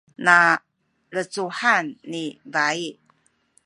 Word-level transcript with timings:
nalecuhan 0.25 1.85
ni 2.11 2.23
bayi 2.53 2.89